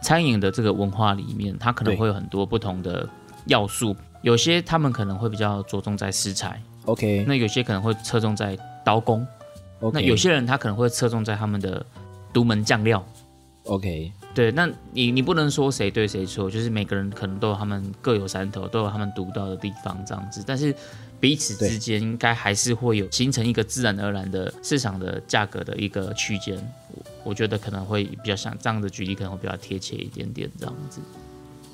[0.00, 3.08] 餐饮的这个文化里面，它可能会有很多不同的。
[3.46, 9.26] 要素有些他们可能会比较着重在食材，OK，那有些可能会侧重在刀工
[9.80, 11.84] ，OK，那有些人他可能会侧重在他们的
[12.32, 13.06] 独门酱料
[13.64, 20.74] ，OK，对，那你你不能说谁对谁错，就是每个人可能都有他们各有山头，都有他们独到的地方这样子，但是
[21.20, 26.56] 彼此之间应该还是会有形成一个自然而然的市场的价格的一个区间，
[26.92, 31.00] 我我觉得可能会比较像这样的举例可能会比较贴切一点点这样子。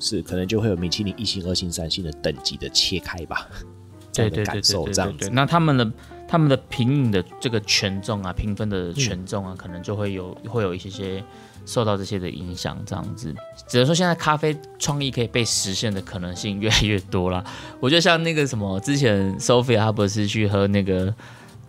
[0.03, 3.47] 是，可能就会有米其林一星、二星、三星的等级的切开吧，
[4.11, 5.29] 这样的感受这样子。
[5.31, 5.89] 那他们的
[6.27, 11.23] 他们的评饮的这个权重啊，评分的权重啊，嗯、可能就会有会有一些些
[11.65, 13.33] 受到这些的影响，这样子。
[13.65, 17.41] 只能说现在咖啡创意可以被实现的可能性越来越多了。
[17.79, 21.13] 我觉得像那个什么，之前 Sophia 她不是去喝那个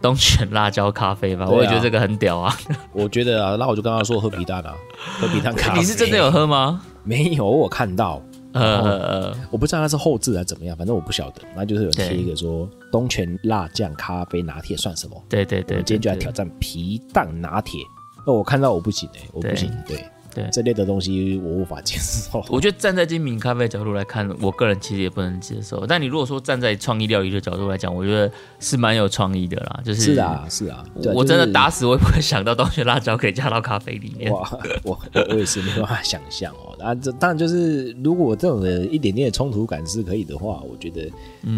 [0.02, 1.44] 东泉辣椒咖啡吧？
[1.44, 2.52] 啊、我也觉得这个很屌啊。
[2.92, 4.74] 我觉得啊，那我就跟他说喝皮蛋啊，
[5.20, 5.78] 喝皮蛋咖啡。
[5.78, 6.82] 你是真的有喝吗？
[7.04, 11.42] 没有，我看到，呃，我不知道它是后置还是怎么样，反正我不晓得。
[11.54, 15.22] 那就是有贴一个说东泉辣酱咖啡拿铁算什么？
[15.28, 17.80] 对对对，今天就来挑战皮蛋拿铁。
[18.26, 20.02] 那我看到我不行哎，我不行，对
[20.34, 22.44] 对，这类的东西我无法接受。
[22.50, 25.86] 我觉得站在精品咖啡角度来看，我个人其实也不能接受。
[25.86, 29.80] 但你如果说站在创意料理的角度来讲，我觉得是蛮有创意的啦。
[29.84, 34.32] 就是是啊是啊，我真的打死我也不会想到东泉辣椒可以加到咖啡里面。
[34.32, 34.48] 哇，
[34.82, 34.98] 我
[35.30, 36.74] 我也是没办法想象哦。
[36.84, 41.10] 啊，这当然就是，如果这种的一点点的冲突感是可以的话，我觉得，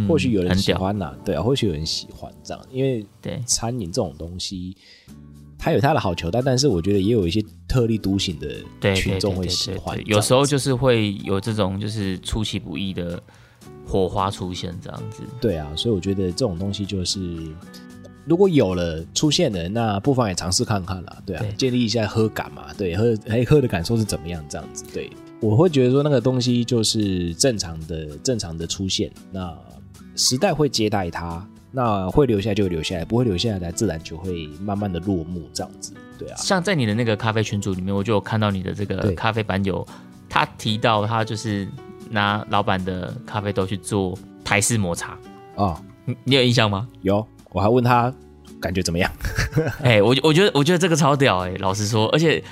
[0.06, 4.76] 或许有人喜欢呐、对啊，或许有人喜欢这样，因为对餐饮这种东西，
[5.58, 13.22] 它有他的好球，但但是我觉得也有一些特立独行的群众会喜欢，有时候就是会有这种就是出其不意的
[13.86, 17.20] 火花出现这样子，对啊，所以我觉得这种东西就是。
[18.28, 21.52] 如果有了出现的，那不妨也尝试看看啦，对啊，对。
[21.52, 25.08] 建立一下喝感嘛，对，喝哎喝的感受是怎么样这样子，对，
[25.40, 29.56] 我会觉得说那个东西就是正常的正常的出现，那
[30.16, 35.92] 时代会接待它，那会留下来就留下来，不会留下来，自然就会慢慢的落幕这样子。
[36.18, 39.86] 对啊，像在你的那个咖啡群组里面，我就有看到你的这个咖啡版友，
[40.26, 41.68] 他提到他就是
[42.08, 45.18] 拿老板的咖啡豆去做台式抹茶
[45.56, 46.88] 哦，你你有印象吗？
[47.02, 48.10] 有，我还问他
[48.58, 49.12] 感觉怎么样？
[49.84, 52.42] 哎、欸，我我觉得我觉得这个超屌哎、欸，老实说，而且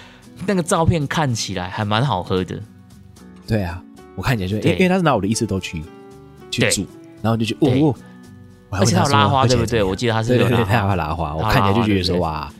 [0.46, 2.60] 那个照片看起来还蛮好喝的。
[3.46, 3.82] 对啊，
[4.16, 5.82] 我看起来就因为因为他是拿我的意思都去
[6.50, 6.87] 去煮，
[7.22, 7.94] 然后就觉得哦
[8.78, 8.82] 哦。
[8.82, 9.82] 而且他有拉花，对不对？
[9.82, 11.34] 我记得他是有拉花，拉花。
[11.34, 12.52] 我看起来就觉得说哇，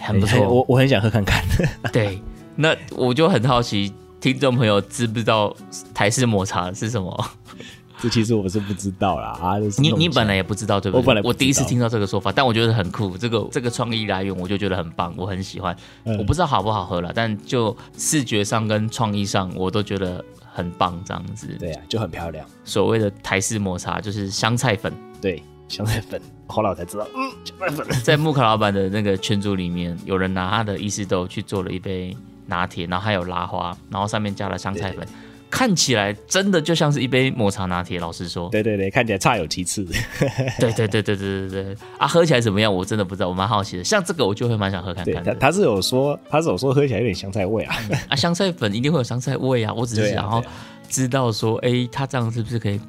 [0.00, 0.40] 很不错。
[0.48, 1.42] 我我很想喝看看。
[1.92, 2.20] 对，
[2.56, 5.54] 那我就很好奇，听众朋友知不知道
[5.92, 7.24] 台式抹茶是什么？
[8.02, 9.56] 这其实我是不知道啦啊！
[9.78, 11.00] 你你本来也不知道对不对？
[11.00, 13.16] 我本来我第一次听到这个说法，但我觉得很酷。
[13.16, 15.74] 这个这个创意来源，我就觉得很棒，我很喜欢。
[16.18, 20.22] 我不知道好不好喝了，但就视觉上跟创意上，我都觉得
[20.52, 21.00] 很棒。
[21.06, 22.44] 这样子，对啊，就很漂亮。
[22.64, 25.42] 所谓的台式抹茶，就是香菜粉，对。
[25.68, 35.12] 香菜粉，后来我才知道，嗯，香菜粉 在木卡老板的那个群组里面，有人拿他的意式豆去做了一杯拿铁，然后还有拉花，然后上面加了香菜粉，对对对，
[35.50, 37.98] 看起来真的就像是一杯抹茶拿铁。
[37.98, 39.84] 老实说，对对对，看起来差有其次。
[40.58, 42.72] 对对对对对对对啊，喝起来怎么样？
[42.72, 43.84] 我真的不知道，我蛮好奇的。
[43.84, 45.24] 像这个，我就会蛮想喝看看。
[45.24, 47.74] 他他是有说，他是有说喝起来有点香菜味啊。
[48.08, 49.72] 啊，香菜粉一定会有香菜味啊。
[49.72, 50.44] 我只是想要
[50.88, 52.80] 知道说，哎、啊啊，他这样是不是可以？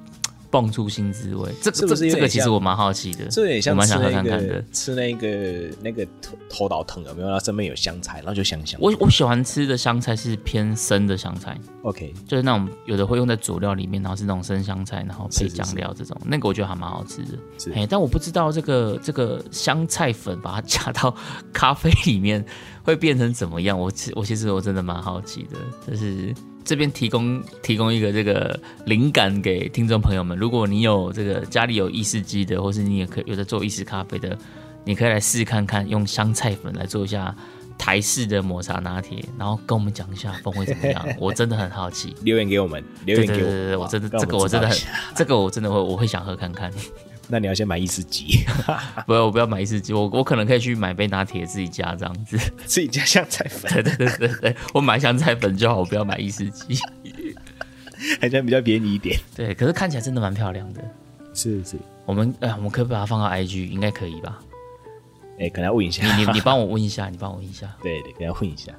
[0.55, 4.63] 蹦出新滋味，这个这这个其实我蛮好奇的，这有点像蛮想喝看看的。
[4.71, 5.27] 吃那个
[5.81, 7.27] 那个头头岛藤有没有？
[7.27, 8.79] 它上面有香菜，然后就香香。
[8.81, 17.73] 我我喜欢吃的香菜是偏生的香菜，OK，就是那种有的会用在佐料里面，然后是那种生香菜，然后配酱料这种，那个我觉得还蛮好吃的。
[17.73, 21.13] 哎，但我不知道这个这个香菜粉把它加到
[21.51, 22.45] 咖啡里面
[22.81, 23.77] 会变成怎么样。
[23.77, 26.33] 我其我其实我真的蛮好奇的，就是。
[26.65, 34.35] 这边提供提供一个这个灵感给听众朋友们，如果你有这个家里有意式机的，或是你也可以有在做意式咖啡的，
[34.83, 37.33] 你可以来试试看看，用香菜粉来做一下
[37.77, 41.05] 台式的抹茶拿铁，然后跟我们讲一下风味怎么样。
[41.21, 44.77] 我真的很好奇，留言给我们，留言给我对对对，我真的这个我真的很，
[45.15, 46.71] 这个我真的会我会想喝看看。
[47.27, 48.45] 那你要先买意式机，
[49.07, 53.71] 不要我不要买意式机，我我可能可以去买杯拿铁自己加这样子，自己加香菜粉。
[53.73, 56.77] 对对对对对，我买香菜粉就好，我不要买意式机，
[58.21, 59.19] 好像比较便宜一点。
[59.35, 60.83] 对，可是看起来真的蛮漂亮的。
[61.33, 64.39] 是是，我们哎、呃，我们可以把它放到 IG，应该可以吧？
[65.37, 67.67] 哎、欸，可能要问一下，你你你帮我问一下，你帮我问一下。
[67.81, 68.71] 对对，给他问一下。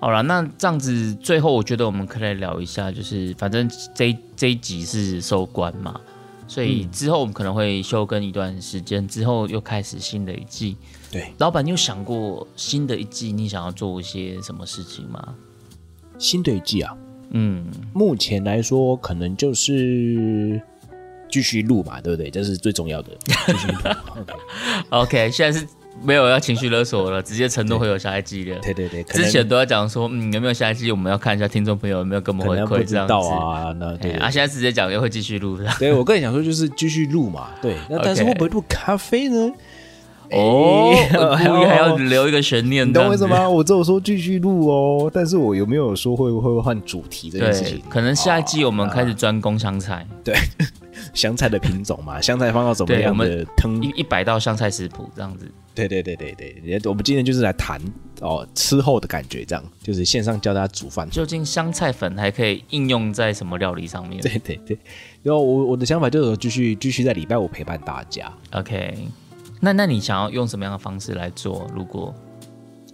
[0.00, 6.00] 好了，那这样子，最后我觉得我们可以来聊一下，就是反正这一这一集是收官嘛，
[6.48, 10.78] 所以之后我们可能会休更一段时间，之后又开始新的一季。
[11.12, 15.34] 对，老板，你有想过新的一季你想要做一些什么事情吗？
[16.18, 16.96] 新的一季啊，
[17.32, 20.62] 嗯，目前来说可能就是
[21.30, 22.30] 继续录嘛，对不对？
[22.30, 23.10] 这是最重要的。
[23.26, 23.78] 继续录。
[24.88, 25.66] OK，现在是。
[26.02, 28.58] 没有要情绪勒索了，直接承诺会有下一季的。
[28.60, 30.90] 对对对，之前都要讲说，嗯，有没有下一季？
[30.90, 33.12] 我们要看一下听众朋友有没有跟我们回馈这样子。
[33.12, 35.66] 啊，那对，啊，现在直接讲又会继续录的。
[35.78, 37.76] 对，我跟你讲说就是继续录嘛，对。
[37.88, 39.52] 那但是会不会录咖啡呢？
[40.32, 40.92] 哦，
[41.38, 43.48] 故意还要留一个悬念，你懂为什么？
[43.48, 47.82] 我只有说继续录哦，但是我有没有说会不会换主题这件事情？
[47.88, 50.06] 可能下一季我们开始专攻香菜。
[50.24, 50.34] 对。
[51.14, 53.82] 香菜的品种嘛， 香菜放到怎么样的汤？
[53.82, 55.50] 一一百道香菜食谱这样子。
[55.74, 57.80] 对对对对对，我们今天就是来谈
[58.20, 61.08] 哦，吃后的感觉，这样就是线上教大家煮饭。
[61.08, 64.20] 究竟香菜粉还可以应用在什么料理上面？
[64.20, 64.78] 对对对，
[65.22, 68.30] 然后我我的想法就是继续继续在礼拜五陪伴大家。
[68.52, 68.94] OK，
[69.60, 71.70] 那那你想要用什么样的方式来做？
[71.74, 72.14] 如果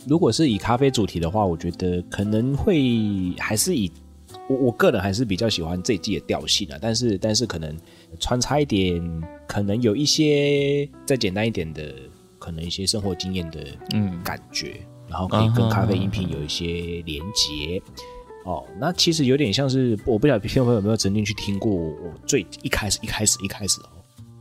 [0.07, 3.90] 如果是以咖啡主题的话，我觉得可能会还是以。
[4.48, 7.76] 我我个人还是比较喜欢这一季的调性啊，但是但是可能
[8.20, 9.00] 穿插一点，
[9.46, 11.94] 可能有一些再简单一点的，
[12.38, 17.81] 可能一些生活经验的嗯感觉，嗯，然后可以跟咖啡饮品有一些连结。
[18.44, 23.88] 哦，那其实有点像是我不晓得听 众朋友有没有曾经去听过我最一开始一开始一开始哦，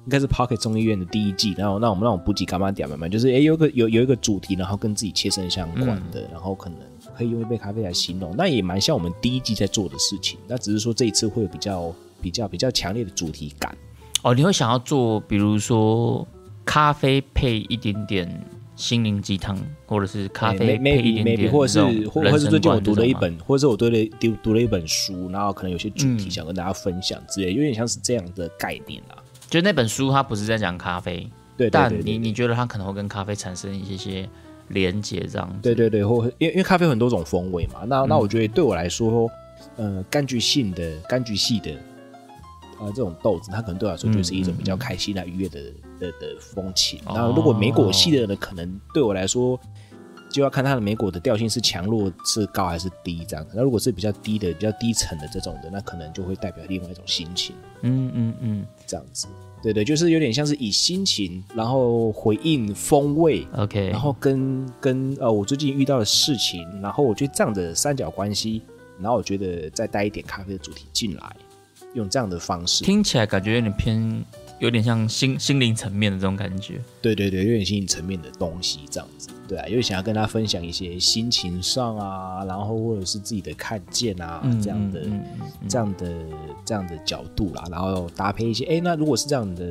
[0.06, 6.80] 应该是 Pocket 众议院的第一季，然后那我们那种补给干嘛点嘛嘛，就是哎有个有有一个主题，然后跟自己切身相关的，嗯，然后可能。
[7.18, 10.38] 可以用一杯咖啡来形容，那也蛮像我们第一季在做的事情。
[10.50, 13.74] 那只是说这一次会有比较比较比较强烈的主题感。
[14.22, 16.28] 哦，你会想要做，比如说
[16.65, 18.30] 咖啡配一点点
[18.76, 29.15] 心灵鸡汤，或者是咖啡配一点点 maybe, maybe, 或者是或者是最近我读了一本，或者是我读了读读了一本书，然后可能有些主题想跟大家分享之类，嗯、有点像是这样的概念啦。
[29.50, 34.30] 就那本书它不是在讲咖啡，对，对，对，对，但你你觉得它可能会跟咖啡产生一些些。
[34.70, 39.30] 连接这样，对对对，或因为因为咖啡有很多种风味嘛，那、嗯、那我觉得对我来说，
[39.76, 41.72] 呃，柑橘性的柑橘系的
[42.80, 45.60] 呃这种豆子，它可能对我来说就是一种比较开心啊、愉悦的
[46.00, 47.00] 的的风情。
[47.06, 49.56] 然后如果莓果系的呢，可能对我来说。
[50.36, 53.54] 就要看它的莓果的调性是强弱是高还是低这样子。
[53.56, 57.56] 那如果是比较低的、比较低沉的这种的，那可能就会代表另外一种心情。
[57.84, 59.28] 嗯嗯嗯，这样子，
[59.63, 68.62] 对对，就是有点像是以心情，然后回应风味，OK，然后跟跟呃我最近遇到的事情，然后我觉得这样的三角关系，
[69.00, 71.36] 然后我觉得再带一点咖啡的主题进来，
[71.93, 74.26] 用这样的方式，听起来感觉有点偏。
[74.60, 86.13] 有点像心心灵层面的这种感觉，对对对，有点心灵层面的东西这样子，对啊，因为想要跟他分享一些心情上啊，然后或者是自己的看见啊，嗯、这样的、嗯嗯、这样的
[86.63, 89.65] 这样的角度啦，然后搭配一些，哎，那如果是这样的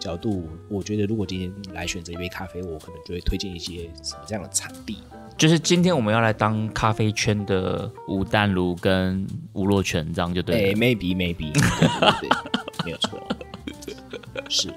[0.00, 4.96] 角度，我觉得如果今天来选择一杯咖啡，我可能就会推荐一些什么这样的产地，
[5.36, 12.30] 就是今天我们要来当咖啡圈的吴淡如跟吴若权，这样就对了，哎，maybe maybe，对对对，
[12.86, 13.20] 没有错。
[14.48, 14.72] 是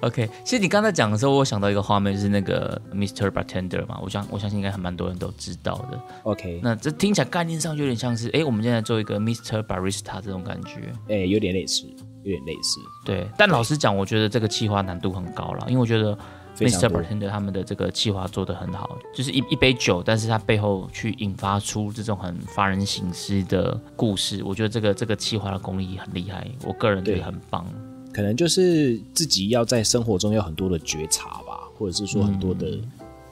[0.00, 0.28] ，OK。
[0.44, 3.30] 其实你刚才讲的时候，我想到一个画面，就是那个 Mr.
[3.30, 3.98] Bartender 嘛。
[4.02, 6.00] 我想，我相信应该还蛮多人都知道的。
[6.24, 9.62] OK，那这听起来概念上有点像是，哎，我们现在做一个 Mr.
[9.62, 11.86] Barista 这种感觉，哎，有点类似，
[12.22, 12.80] 有点类似。
[13.04, 16.16] 对，但老实讲，我觉得这个企划难度很高了，因为我觉得
[16.58, 16.88] Mr.
[16.88, 27.66] Bartender 他们的这个企划做得很好，就是一一杯酒，但是它背后去引发出这种很发人省思的故事，我觉得这个这个企划的功力很厉害，我个人觉得很棒。
[28.14, 32.78] 可能就是自己要在生活中有很多的觉察吧，或者是说很多的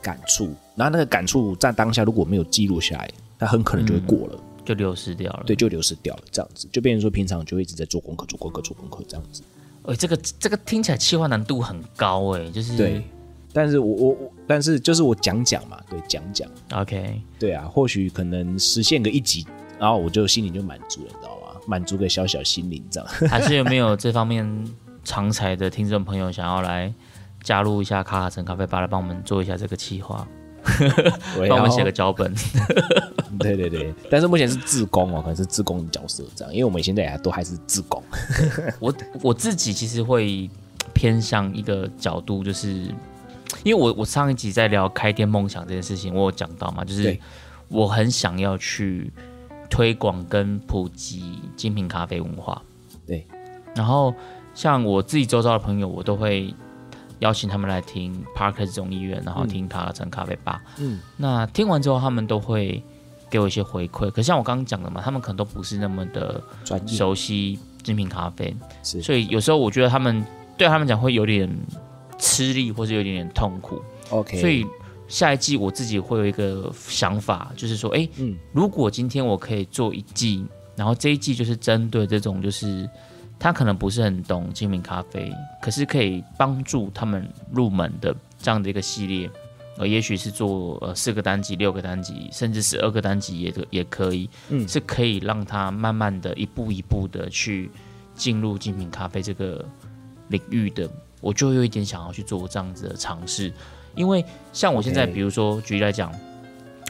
[0.03, 0.47] 感触。
[0.47, 5.45] 嗯、然后那个感触在当下如果没有记录下来，它很可能就会过了，嗯、就流失掉了。
[5.47, 9.43] 对，就流失掉了，这样子就变成说平常就一直在做功课、做功课、做功课这样子。
[9.85, 13.03] 哎，这个这个听起来气化难度很高哎，就是对。
[13.55, 16.51] 但是我我我，但是就是我讲讲嘛，对，讲讲。
[16.73, 19.47] OK，对啊，或许可能实现个一级，
[19.79, 21.42] 然后我就心里就满足了，你知道吗？
[21.67, 23.09] 满足个小小心灵，这样。
[23.31, 24.47] 还是有没有这方面
[25.05, 26.93] 常才的听众朋友想要来
[27.43, 30.27] 加入一下卡卡城咖啡吧，来帮我们做一下这个企划，
[31.49, 32.33] 帮我们写个脚本。
[33.39, 38.03] 对对对，但是目前是自工哦，可能是自工的角色这样，因为我们现在都还是自工。
[38.79, 40.49] 我我自己其实会
[40.93, 42.69] 偏向一个角度，就是
[43.65, 47.19] 因为我我上一集在聊开店梦想这件事情，我有讲到嘛，就是
[47.69, 49.11] 我很想要去。
[49.73, 52.61] 推广跟普及精品咖啡文化，
[53.07, 53.27] 对。
[53.75, 54.15] 然后
[54.53, 56.55] 像我自己周遭的朋友，我都会
[57.21, 60.63] 邀请他们来听 Parker 众议院，然后听卡拉城咖啡吧。
[60.79, 61.01] 嗯。
[61.17, 62.85] 那听完之后，他们都会
[63.31, 64.11] 给我一些回馈。
[64.11, 66.39] 可像我刚刚讲的嘛，他们可能都不是那么的
[66.87, 69.01] 熟悉精品咖啡，是。
[69.01, 70.23] 所以有时候我觉得他们
[70.59, 71.49] 对他们讲会有点
[72.19, 73.81] 吃力，或者有点点痛苦。
[74.11, 74.39] OK。
[74.39, 74.67] 所以。
[75.13, 80.43] 下一季我自己会有一个想法，就是说，哎，嗯，如果今天我可以做一季，
[80.75, 82.89] 然后这一季就是针对这种，就是
[83.39, 89.31] 他可能不是很懂精品咖啡，可是可以帮助他们入门的这样的一个系列，
[89.77, 97.71] 呃，也许是做呃四个单集、六个单集，甚至十二个单集也也可以，嗯，是可以让他慢慢的一步一步的去
[98.15, 99.63] 进入精品咖啡这个
[100.29, 100.89] 领域的，
[101.21, 103.53] 我就有一点想要去做这样子的尝试。
[103.95, 106.13] 因为像我现在，比如说举例来讲，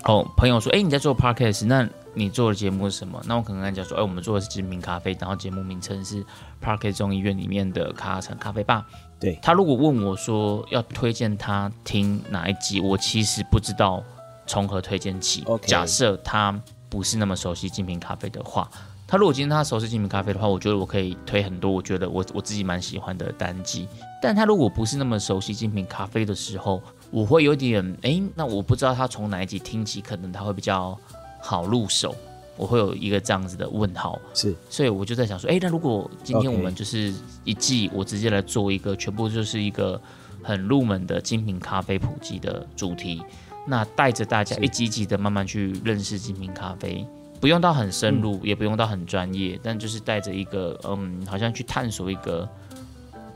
[0.04, 3.20] 哦，朋友说，哎，你在做 podcast，那你做的节目是什么？
[3.26, 6.24] 那我可能跟他讲说，哎，我们做的是精品咖啡，然后节目名称是
[6.62, 8.86] Parker 众议院里面的卡卡城咖啡吧。
[9.18, 14.02] 对，他如果问我说要推荐他听哪一集，我其实不知道
[14.46, 15.44] 从何推荐起。
[15.62, 18.70] 假设他不是那么熟悉精品咖啡的话。
[19.12, 23.86] 他如果今天他熟悉精品咖啡的话，我觉得我可以推很多，我觉得我我自己蛮喜欢的单季。
[24.22, 30.98] 但他如果不是那么熟悉精品咖啡的时候，我会有点哎、欸，那我不知道他从哪一集听起，可能他会比较
[31.42, 32.16] 好入手。
[32.56, 34.18] 我会有一个这样子的问号。
[34.32, 37.12] 是，所以我就在想说，哎、欸，那如果今天我们就是
[37.44, 40.00] 一季，我直接来做一个全部就是一个
[40.42, 43.22] 很入门的精品咖啡普及的主题，
[43.68, 47.06] 那带着大家一集一集的慢慢去认识精品咖啡。
[47.42, 52.48] 不用到很深入，嗯、也不用到很专业，但就是带着一个嗯，好像去探索一个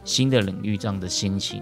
[0.04, 1.60] 新的领域这样的心情，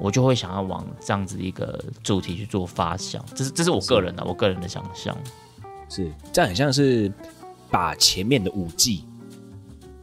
[0.00, 3.22] 我就会想要往这样子一个主题去做发想。
[3.34, 5.14] 这是这是我个人的，我个人的想象。
[5.90, 7.12] 是这样，很像是
[7.70, 9.04] 把前面的五季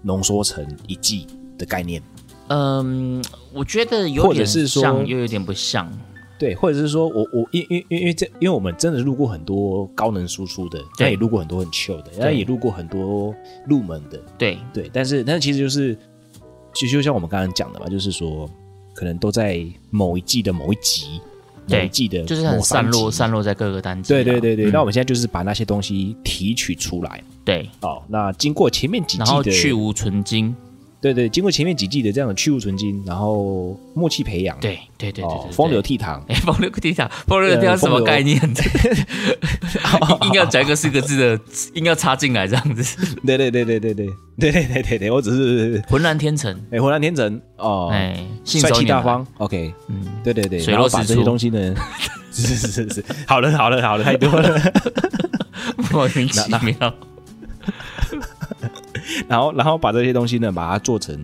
[0.03, 1.25] 浓缩成一季
[1.57, 2.03] 的概念。
[2.49, 3.19] 嗯，
[3.51, 5.91] 我觉得有点像，又有点不像。
[6.39, 13.35] 对，或者是说我我因因因因为这，因为我们真的录过很多高能输出的，但也录过很多很 chill 的，然后也录过很多
[13.67, 14.89] 入门的，对对。
[14.93, 15.97] 但是但是其实就是，
[16.73, 18.49] 其实就像我们刚刚讲的嘛，就是说
[18.95, 21.19] 可能都在某一季的某一集，
[21.67, 24.13] 某一季的就是很散落散落在各个单集。
[24.13, 24.71] 对对对对。
[24.71, 27.69] 那、嗯、我们现在就是把那些东西提取出来，对。
[27.81, 30.55] 哦，那经过前面几季的，然后去无存菁。
[31.01, 38.37] 对对，经过前面几季的这样的去芜存菁，然后默契培养，对对对对，风流倜傥，哎，风流倜傥，风流倜傥什么概念？
[40.23, 41.43] 硬要讲个四个字的，
[41.75, 43.15] 硬要插进来这样子。
[43.25, 51.73] 对对对对对对对对对对对，我只是浑然天成，哎，浑然天成哦，哎，帅气大方，OK，嗯，对对对，然后把这些东西呢，
[52.33, 54.59] 是是是是，好了好了好了，太多了，
[55.91, 56.93] 莫名其妙。
[59.27, 61.17] 然后，然后把这些东西呢，把它做成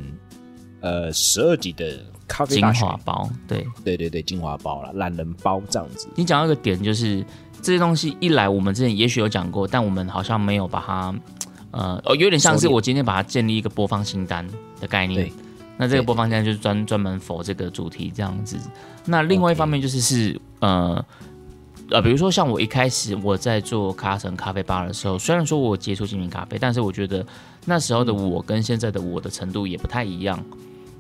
[0.82, 6.08] 呃十二级的咖啡精华包，对对对对，精华包了，懒人包这样子。
[6.16, 7.26] 你讲到一个点，就是
[7.62, 11.16] 这些东西一来，我们之前也许有讲过，但我们好像没有把它
[11.72, 14.48] 呃哦，有点像是我今天把它建立一个播放清单
[14.80, 15.32] 的概念。
[15.78, 18.58] 那这个播放清单就是专专门 for 这个主题这样子。
[19.06, 21.04] 那另外一方面就是是呃。
[21.92, 27.24] 呃，比如说像我一开始我在做卡城咖啡吧的时候，虽然说我接触精品咖啡，但是我觉得
[27.66, 30.42] 那时候的我跟现在的我的程度也不太一样。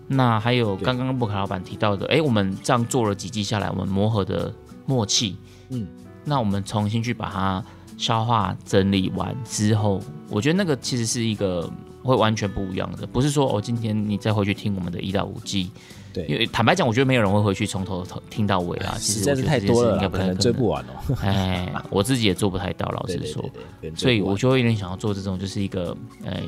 [0.07, 4.53] 那还有刚刚布卡老板提到的，哎，我们这样做了几季下来，我们磨合的
[4.85, 5.35] 默契，
[5.69, 5.87] 嗯，
[6.23, 7.63] 那我们重新去把它
[7.97, 9.99] 消化整理完之后，
[10.29, 11.67] 我觉得那个其实是一个
[12.03, 15.71] 会完全不一样的，不是说哦，今天你再回去听我们的一到五季。
[16.15, 18.95] 对，因为坦白讲，我觉得没有人会回去从头听到尾啊。
[18.97, 21.15] 其实实在是太多了，应该可能追不完哦。
[21.21, 23.41] 哎，我自己也做不太到，老实说。
[23.41, 23.51] 对
[23.81, 25.95] 对对，所以我就会有点想要做这种，就是一个
[26.25, 26.41] 哎，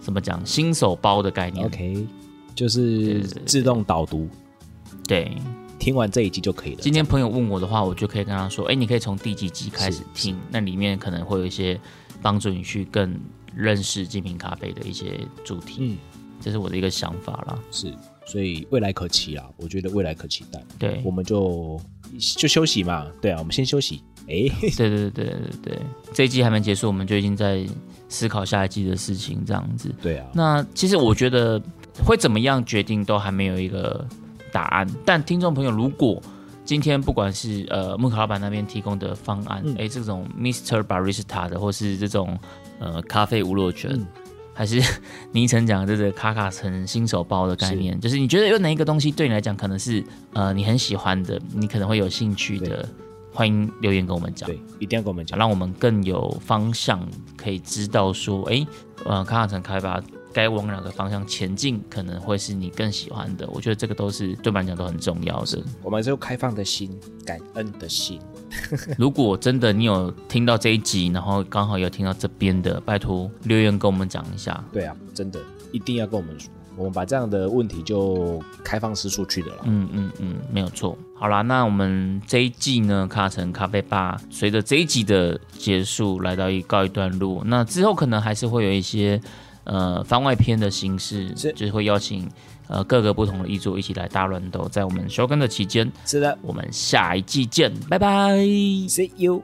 [0.00, 1.66] 怎么讲，新手包的概念。
[1.66, 2.06] OK，
[2.54, 4.28] 就是自动导读。
[5.06, 5.36] 对，
[5.78, 6.80] 听完这一集就可以了。
[6.80, 11.80] 今天朋友问我的话，我就可以跟他说：“哎，你可以从第几集开始听，那里面可能会有一些
[12.20, 13.18] 帮助你去更
[13.54, 15.98] 认识精品咖啡的一些主题。”嗯，
[16.40, 17.58] 这是我的一个想法啦。
[17.70, 17.92] 是。
[18.28, 20.62] 所以未来可期啊，我觉得未来可期待。
[20.78, 21.80] 对，我们就
[22.36, 23.06] 就休息嘛。
[23.22, 24.02] 对啊，我们先休息。
[24.28, 24.44] 哎，
[24.76, 25.78] 对对对对对，
[26.12, 27.66] 这一季还没结束，我们就已经在
[28.10, 29.90] 思考下一季的事情，这样子。
[30.02, 30.26] 对啊。
[30.34, 31.58] 那其实我觉得
[32.04, 34.06] 会怎么样决定都还没有一个
[34.52, 34.86] 答案。
[35.06, 36.20] 但听众朋友，如果
[36.66, 40.82] 今天不管是呃木卡老板那边提供的方案，哎、嗯，这种 Mr.
[40.82, 42.38] Barista 的，或是这种
[42.78, 43.90] 呃咖啡无落卷。
[43.92, 44.06] 嗯
[44.58, 44.82] 还是
[45.30, 52.88] 倪晨讲的这个卡卡城新手包的概念，是就是你觉得有哪一个东西对你来讲可能是呃你很喜欢的，你可能会有兴趣的，
[53.32, 54.48] 欢迎留言跟我们讲。
[54.48, 57.00] 对，一定要跟我们讲，让我们更有方向，
[57.36, 58.66] 可以知道说，哎，
[59.04, 60.02] 呃，卡卡城开发
[60.38, 63.44] 该往哪个方向前进，可能会是你更喜欢的。
[63.48, 65.58] 我觉得这个都是对我们来讲都很重要的。
[65.82, 68.20] 我们是有开放的心，感恩的心。
[68.96, 74.62] 如果真的你有听到这一集，然后刚好有听到这边的，拜托留言跟我们讲一下。
[74.72, 75.40] 对啊，真的
[75.72, 79.62] 一定要跟我们说，我们把这样的问题就开放式出去的了。
[79.64, 80.96] 嗯嗯嗯，没有错。
[81.16, 87.42] 好啦，那我们这一季呢，卡城咖啡吧，随着这一集的结束，来到一告一段落。
[87.44, 89.20] 那之后可能还是会有一些
[89.68, 92.28] 呃番外篇的形式，是就是会邀请。
[92.70, 99.42] 呃，各个不同的艺作一起来大乱斗，在我们休更的期间，是的，我们下一季见，拜拜，See you。